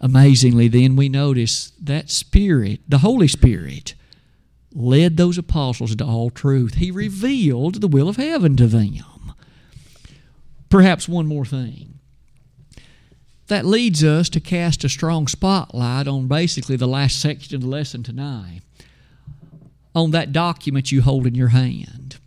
[0.00, 3.94] Amazingly, then, we notice that Spirit, the Holy Spirit,
[4.72, 6.74] led those apostles into all truth.
[6.74, 9.34] He revealed the will of heaven to them.
[10.68, 11.98] Perhaps one more thing.
[13.48, 17.66] That leads us to cast a strong spotlight on basically the last section of the
[17.66, 18.60] lesson tonight,
[19.92, 22.19] on that document you hold in your hand.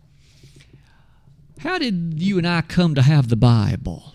[1.64, 4.14] How did you and I come to have the Bible?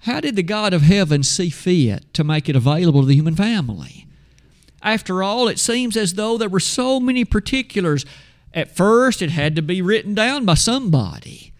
[0.00, 3.34] How did the God of heaven see fit to make it available to the human
[3.34, 4.06] family?
[4.82, 8.04] After all, it seems as though there were so many particulars.
[8.52, 11.54] At first, it had to be written down by somebody.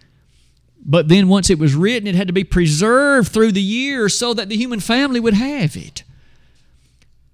[0.85, 4.35] But then, once it was written, it had to be preserved through the years so
[4.35, 6.03] that the human family would have it.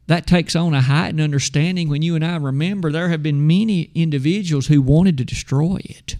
[0.07, 3.91] That takes on a heightened understanding when you and I remember there have been many
[3.93, 6.15] individuals who wanted to destroy it.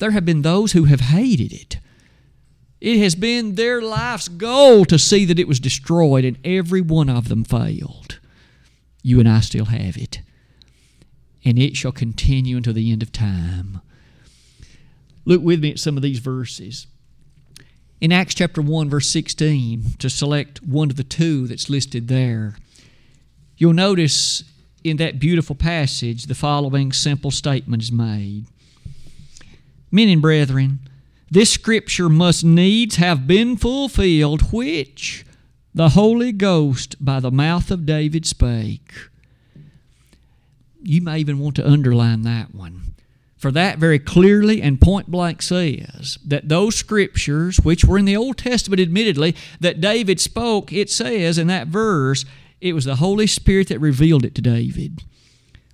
[0.00, 1.78] There have been those who have hated it.
[2.80, 7.10] It has been their life's goal to see that it was destroyed, and every one
[7.10, 8.18] of them failed.
[9.02, 10.22] You and I still have it.
[11.44, 13.82] And it shall continue until the end of time.
[15.26, 16.86] Look with me at some of these verses.
[18.00, 22.56] In Acts chapter 1, verse 16, to select one of the two that's listed there,
[23.58, 24.44] you'll notice
[24.82, 28.46] in that beautiful passage the following simple statement is made.
[29.90, 30.80] Men and brethren,
[31.30, 35.24] this scripture must needs have been fulfilled, which
[35.74, 38.92] the Holy Ghost by the mouth of David spake.
[40.82, 42.94] You may even want to underline that one.
[43.36, 48.16] For that very clearly and point blank says that those scriptures, which were in the
[48.16, 52.26] Old Testament, admittedly, that David spoke, it says in that verse,
[52.60, 55.04] it was the Holy Spirit that revealed it to David.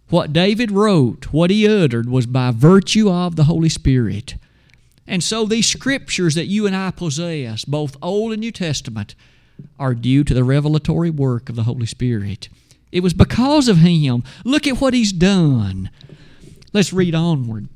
[0.09, 4.37] What David wrote, what he uttered, was by virtue of the Holy Spirit.
[5.07, 9.14] And so these scriptures that you and I possess, both Old and New Testament,
[9.79, 12.49] are due to the revelatory work of the Holy Spirit.
[12.92, 14.23] It was because of Him.
[14.45, 15.90] Look at what He's done.
[16.73, 17.69] Let's read onward.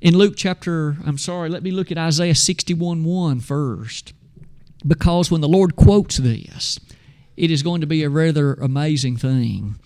[0.00, 4.12] In Luke chapter, I'm sorry, let me look at Isaiah 61 1 first.
[4.86, 6.78] Because when the Lord quotes this,
[7.36, 9.76] it is going to be a rather amazing thing.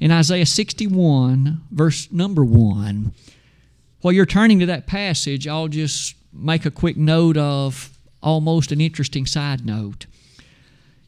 [0.00, 3.12] In Isaiah 61, verse number 1,
[4.00, 8.80] while you're turning to that passage, I'll just make a quick note of almost an
[8.80, 10.06] interesting side note.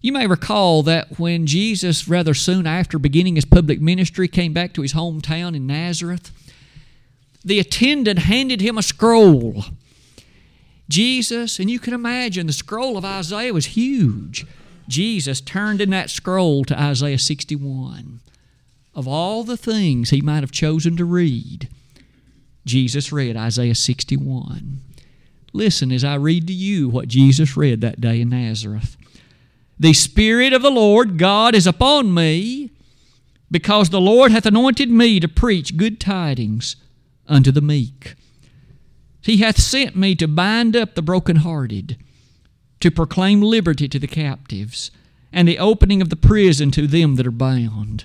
[0.01, 4.73] You may recall that when Jesus, rather soon after beginning his public ministry, came back
[4.73, 6.33] to his hometown in Nazareth,
[7.45, 9.65] the attendant handed him a scroll.
[10.89, 14.47] Jesus, and you can imagine the scroll of Isaiah was huge.
[14.89, 18.21] Jesus turned in that scroll to Isaiah 61.
[18.95, 21.69] Of all the things he might have chosen to read,
[22.67, 24.81] Jesus read Isaiah 61.
[25.53, 28.97] Listen as I read to you what Jesus read that day in Nazareth.
[29.79, 32.71] The Spirit of the Lord God is upon me,
[33.51, 36.77] because the Lord hath anointed me to preach good tidings
[37.27, 38.15] unto the meek.
[39.23, 41.97] He hath sent me to bind up the brokenhearted,
[42.81, 44.91] to proclaim liberty to the captives,
[45.33, 48.05] and the opening of the prison to them that are bound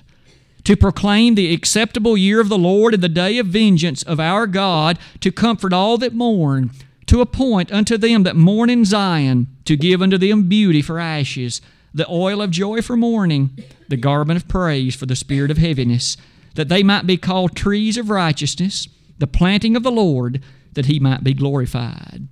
[0.66, 4.48] to proclaim the acceptable year of the Lord and the day of vengeance of our
[4.48, 6.72] God, to comfort all that mourn,
[7.06, 11.60] to appoint unto them that mourn in Zion, to give unto them beauty for ashes,
[11.94, 13.56] the oil of joy for mourning,
[13.86, 16.16] the garment of praise for the spirit of heaviness,
[16.56, 18.88] that they might be called trees of righteousness,
[19.18, 20.42] the planting of the Lord,
[20.72, 22.26] that he might be glorified.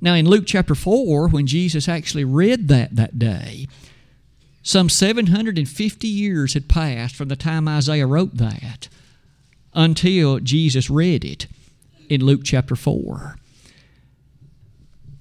[0.00, 3.66] Now, in Luke chapter 4, when Jesus actually read that that day,
[4.66, 8.88] some 750 years had passed from the time Isaiah wrote that
[9.72, 11.46] until Jesus read it
[12.08, 13.36] in Luke chapter 4.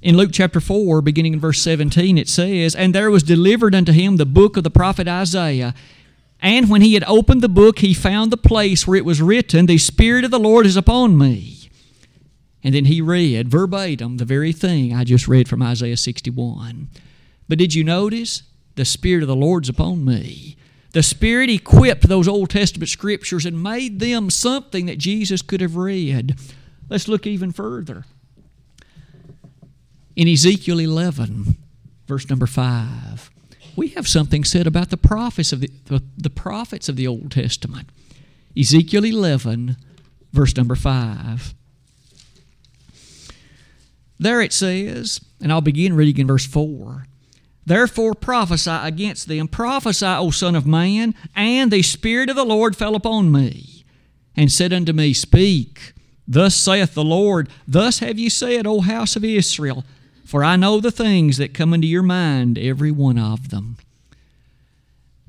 [0.01, 3.91] In Luke chapter 4, beginning in verse 17, it says, And there was delivered unto
[3.91, 5.75] him the book of the prophet Isaiah.
[6.41, 9.67] And when he had opened the book, he found the place where it was written,
[9.67, 11.69] The Spirit of the Lord is upon me.
[12.63, 16.89] And then he read verbatim the very thing I just read from Isaiah 61.
[17.47, 18.41] But did you notice?
[18.75, 20.57] The Spirit of the Lord's upon me.
[20.91, 25.75] The Spirit equipped those Old Testament scriptures and made them something that Jesus could have
[25.75, 26.39] read.
[26.89, 28.05] Let's look even further.
[30.15, 31.57] In Ezekiel 11,
[32.07, 33.29] verse number 5,
[33.75, 37.31] we have something said about the prophets of the, the, the prophets of the Old
[37.31, 37.89] Testament.
[38.57, 39.75] Ezekiel 11,
[40.31, 41.53] verse number 5.
[44.17, 47.05] There it says, and I'll begin reading in verse 4.
[47.65, 52.75] Therefore prophesy against them, prophesy, O Son of Man, and the Spirit of the Lord
[52.75, 53.83] fell upon me,
[54.35, 55.93] and said unto me, Speak,
[56.27, 59.83] thus saith the Lord, thus have ye said, O house of Israel,
[60.25, 63.77] for I know the things that come into your mind, every one of them.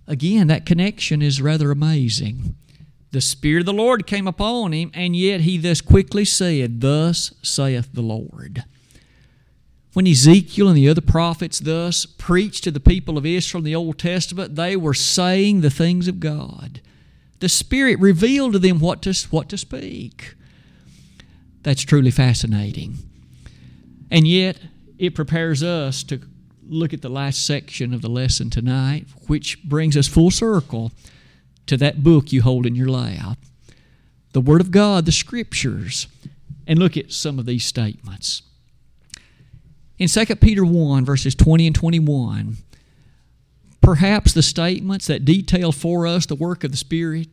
[0.06, 2.54] Again, that connection is rather amazing.
[3.12, 7.32] The Spirit of the Lord came upon him, and yet he thus quickly said, Thus
[7.42, 8.64] saith the Lord.
[9.96, 13.74] When Ezekiel and the other prophets thus preached to the people of Israel in the
[13.74, 16.82] Old Testament, they were saying the things of God.
[17.38, 20.34] The Spirit revealed to them what to, what to speak.
[21.62, 22.98] That's truly fascinating.
[24.10, 24.58] And yet,
[24.98, 26.20] it prepares us to
[26.68, 30.92] look at the last section of the lesson tonight, which brings us full circle
[31.64, 33.38] to that book you hold in your lap
[34.34, 36.06] the Word of God, the Scriptures,
[36.66, 38.42] and look at some of these statements.
[39.98, 42.56] In 2 Peter 1, verses 20 and 21,
[43.80, 47.28] perhaps the statements that detail for us the work of the Spirit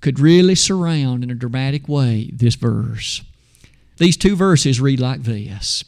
[0.00, 3.22] could really surround in a dramatic way this verse.
[3.98, 5.84] These two verses read like this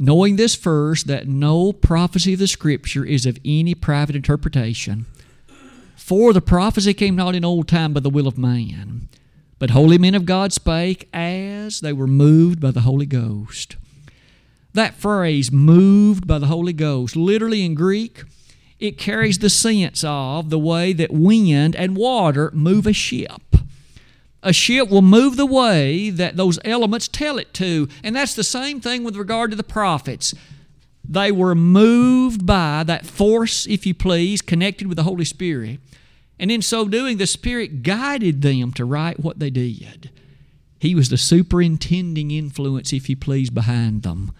[0.00, 5.06] Knowing this first, that no prophecy of the Scripture is of any private interpretation.
[5.96, 9.08] For the prophecy came not in old time by the will of man,
[9.58, 13.76] but holy men of God spake as they were moved by the Holy Ghost.
[14.74, 18.22] That phrase, moved by the Holy Ghost, literally in Greek,
[18.78, 23.42] it carries the sense of the way that wind and water move a ship
[24.42, 27.88] a ship will move the way that those elements tell it to.
[28.02, 30.34] And that's the same thing with regard to the prophets.
[31.06, 35.80] They were moved by that force, if you please, connected with the Holy Spirit.
[36.38, 40.10] And in so doing, the Spirit guided them to write what they did.
[40.78, 44.32] He was the superintending influence, if you please, behind them.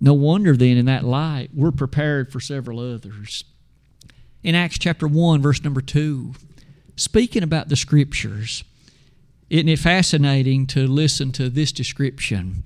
[0.00, 3.42] No wonder then, in that light, we're prepared for several others.
[4.44, 6.34] In Acts chapter 1, verse number 2,
[6.94, 8.62] speaking about the Scriptures,
[9.50, 12.62] isn't it fascinating to listen to this description?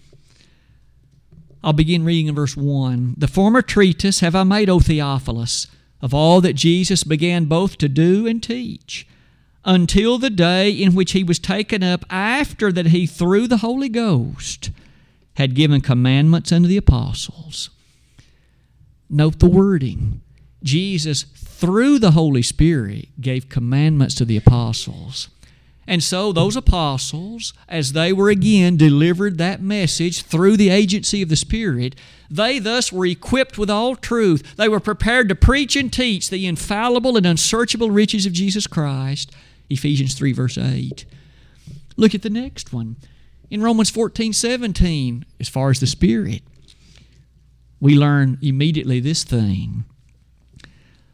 [1.64, 3.14] I'll begin reading in verse 1.
[3.16, 5.68] The former treatise have I made, O Theophilus,
[6.03, 9.07] of all that Jesus began both to do and teach,
[9.64, 13.88] until the day in which he was taken up, after that he, through the Holy
[13.88, 14.70] Ghost,
[15.36, 17.70] had given commandments unto the apostles.
[19.09, 20.20] Note the wording.
[20.62, 25.28] Jesus, through the Holy Spirit, gave commandments to the apostles.
[25.87, 31.28] And so, those apostles, as they were again delivered that message through the agency of
[31.28, 31.97] the Spirit,
[32.30, 34.57] they thus were equipped with all truth.
[34.57, 39.33] They were prepared to preach and teach the infallible and unsearchable riches of Jesus Christ.
[39.68, 41.05] Ephesians 3, verse 8.
[41.97, 42.97] Look at the next one.
[43.51, 46.43] In Romans 14, 17, as far as the Spirit,
[47.80, 49.85] we learn immediately this thing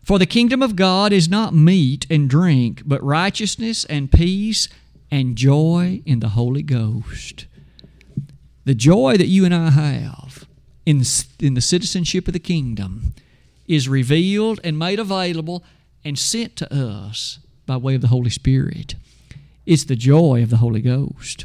[0.08, 4.66] for the kingdom of God is not meat and drink, but righteousness and peace
[5.10, 7.44] and joy in the Holy Ghost.
[8.64, 10.46] The joy that you and I have
[10.86, 11.02] in,
[11.38, 13.12] in the citizenship of the kingdom
[13.66, 15.62] is revealed and made available
[16.02, 18.94] and sent to us by way of the Holy Spirit.
[19.66, 21.44] It's the joy of the Holy Ghost.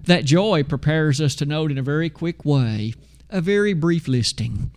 [0.00, 2.94] That joy prepares us to note in a very quick way
[3.28, 4.70] a very brief listing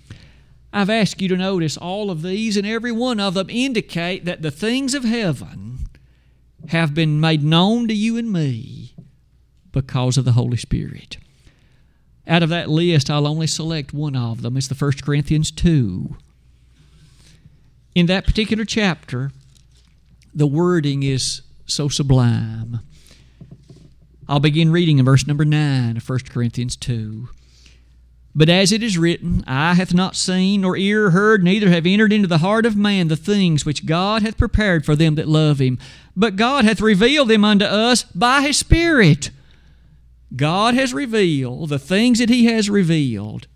[0.71, 4.41] I've asked you to notice all of these, and every one of them indicate that
[4.41, 5.89] the things of heaven
[6.67, 8.93] have been made known to you and me
[9.71, 11.17] because of the Holy Spirit.
[12.27, 14.55] Out of that list, I'll only select one of them.
[14.57, 16.15] It's the 1 Corinthians 2.
[17.95, 19.31] In that particular chapter,
[20.33, 22.81] the wording is so sublime.
[24.27, 27.29] I'll begin reading in verse number 9 of 1 Corinthians 2.
[28.35, 32.13] But as it is written, Eye hath not seen, nor ear heard, neither have entered
[32.13, 35.59] into the heart of man the things which God hath prepared for them that love
[35.59, 35.79] him.
[36.15, 39.31] But God hath revealed them unto us by his Spirit.
[40.35, 43.47] God has revealed the things that He has revealed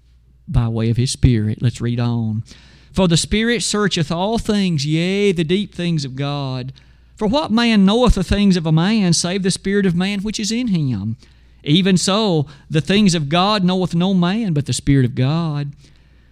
[0.47, 1.61] by way of His Spirit.
[1.61, 2.43] Let's read on.
[2.91, 6.74] For the Spirit searcheth all things, yea, the deep things of God.
[7.15, 10.39] For what man knoweth the things of a man, save the Spirit of man which
[10.39, 11.17] is in him?
[11.64, 15.74] Even so, the things of God knoweth no man but the Spirit of God.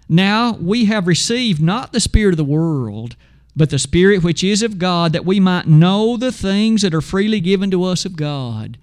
[0.09, 3.15] Now we have received not the Spirit of the world,
[3.55, 7.01] but the Spirit which is of God, that we might know the things that are
[7.01, 8.77] freely given to us of God.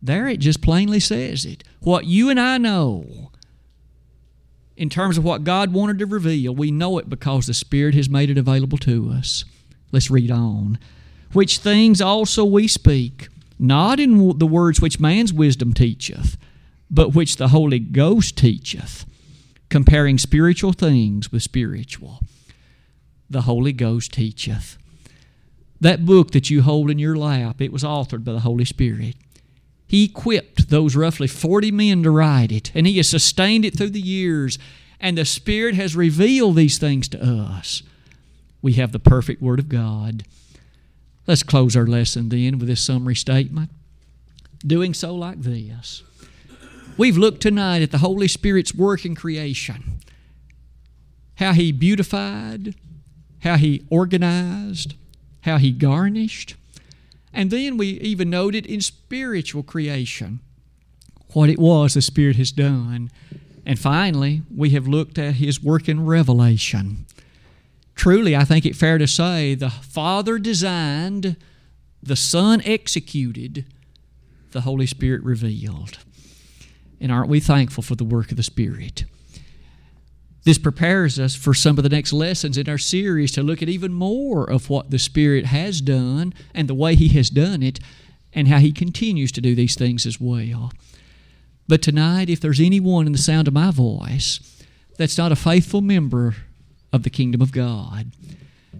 [0.00, 1.64] There it just plainly says it.
[1.80, 3.32] What you and I know,
[4.76, 8.08] in terms of what God wanted to reveal, we know it because the Spirit has
[8.08, 9.44] made it available to us.
[9.90, 10.78] Let's read on.
[11.32, 13.28] Which things also we speak,
[13.58, 16.36] not in the words which man's wisdom teacheth,
[16.90, 19.04] but which the Holy Ghost teacheth,
[19.68, 22.20] comparing spiritual things with spiritual.
[23.28, 24.78] The Holy Ghost teacheth.
[25.80, 29.16] That book that you hold in your lap, it was authored by the Holy Spirit.
[29.86, 33.90] He equipped those roughly 40 men to write it, and He has sustained it through
[33.90, 34.58] the years.
[35.00, 37.82] And the Spirit has revealed these things to us.
[38.60, 40.24] We have the perfect Word of God.
[41.28, 43.70] Let's close our lesson then with this summary statement.
[44.66, 46.02] Doing so like this.
[46.96, 50.00] We've looked tonight at the Holy Spirit's work in creation,
[51.36, 52.74] how He beautified,
[53.40, 54.94] how He organized,
[55.42, 56.56] how He garnished,
[57.30, 60.40] and then we even noted in spiritual creation
[61.34, 63.10] what it was the Spirit has done.
[63.66, 67.04] And finally, we have looked at His work in revelation.
[67.98, 71.36] Truly, I think it fair to say the Father designed,
[72.00, 73.66] the Son executed,
[74.52, 75.98] the Holy Spirit revealed.
[77.00, 79.04] And aren't we thankful for the work of the Spirit?
[80.44, 83.68] This prepares us for some of the next lessons in our series to look at
[83.68, 87.80] even more of what the Spirit has done and the way He has done it
[88.32, 90.70] and how He continues to do these things as well.
[91.66, 94.62] But tonight, if there's anyone in the sound of my voice
[94.96, 96.36] that's not a faithful member
[96.92, 98.12] of the kingdom of God,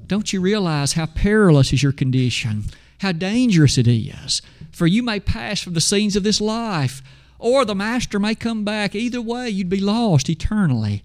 [0.06, 2.64] don't you realize how perilous is your condition?
[3.00, 4.42] How dangerous it is?
[4.72, 7.02] For you may pass from the scenes of this life,
[7.38, 8.94] or the Master may come back.
[8.94, 11.02] Either way, you'd be lost eternally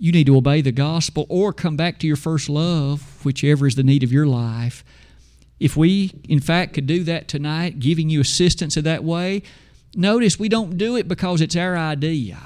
[0.00, 3.74] you need to obey the gospel or come back to your first love, whichever is
[3.74, 4.82] the need of your life.
[5.60, 9.42] If we, in fact, could do that tonight, giving you assistance in that way,
[9.94, 12.38] notice we don't do it because it's our idea,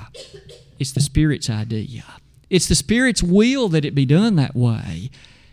[0.81, 2.03] it's the Spirit's idea.
[2.51, 5.11] It's the Spirit's will that it be done that way.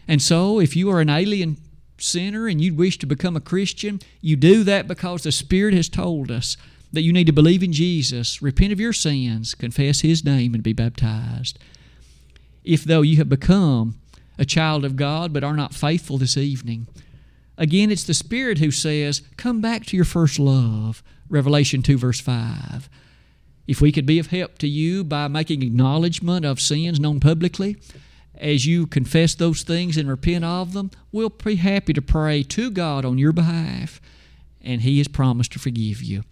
[0.08, 1.58] And so, if you are an alien
[1.98, 5.90] sinner and you wish to become a Christian, you do that because the Spirit has
[5.90, 6.58] told us
[6.92, 10.64] that you need to believe in Jesus, repent of your sins, confess His name, and
[10.64, 11.58] be baptized
[12.64, 13.96] if though you have become
[14.38, 16.88] a child of God but are not faithful this evening.
[17.58, 21.04] Again, it's the Spirit who says, Come back to your first love.
[21.30, 22.90] Revelation 2, verse 5.
[23.68, 27.78] If we could be of help to you by making acknowledgement of sins known publicly,
[28.36, 32.72] as you confess those things and repent of them, we'll be happy to pray to
[32.72, 34.02] God on your behalf,
[34.62, 36.24] and He has promised to forgive you.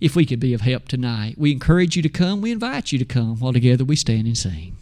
[0.00, 2.40] If we could be of help tonight, we encourage you to come.
[2.40, 4.76] We invite you to come while together we stand and sing.